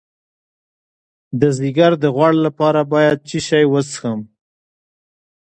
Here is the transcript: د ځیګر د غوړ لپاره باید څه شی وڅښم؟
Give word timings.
د 1.39 1.41
ځیګر 1.59 1.91
د 2.03 2.05
غوړ 2.15 2.33
لپاره 2.45 2.81
باید 2.93 3.17
څه 3.27 3.37
شی 3.47 3.63
وڅښم؟ 3.71 4.19